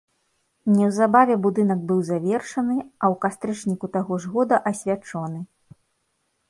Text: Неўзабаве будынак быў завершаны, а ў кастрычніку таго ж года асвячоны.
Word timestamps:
Неўзабаве 0.77 1.35
будынак 1.43 1.79
быў 1.91 1.99
завершаны, 2.09 2.77
а 3.01 3.05
ў 3.13 3.15
кастрычніку 3.27 3.85
таго 3.97 4.13
ж 4.23 4.35
года 4.35 4.55
асвячоны. 4.73 5.39